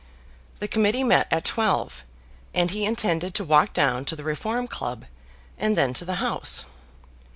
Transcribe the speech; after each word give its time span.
The 0.57 0.67
Committee 0.67 1.03
met 1.03 1.27
at 1.29 1.45
twelve, 1.45 2.03
and 2.55 2.71
he 2.71 2.85
intended 2.87 3.35
to 3.35 3.43
walk 3.43 3.71
down 3.71 4.03
to 4.05 4.15
the 4.15 4.23
Reform 4.23 4.67
Club, 4.67 5.05
and 5.59 5.77
then 5.77 5.93
to 5.93 6.05
the 6.05 6.15
House. 6.15 6.65